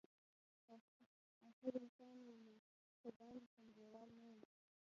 [1.49, 2.55] اخر انسان ومه
[3.03, 4.41] قربان دی شم دیوال نه وم